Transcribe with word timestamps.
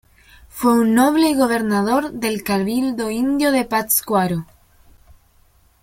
Fue 0.49 0.73
un 0.73 0.95
noble 0.95 1.29
y 1.29 1.35
gobernador 1.35 2.11
del 2.11 2.41
cabildo 2.41 3.11
indio 3.11 3.51
de 3.51 3.65
Pátzcuaro. 3.65 4.47